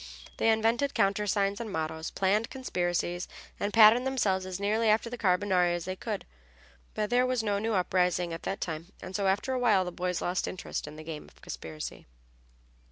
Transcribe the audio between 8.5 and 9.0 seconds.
time,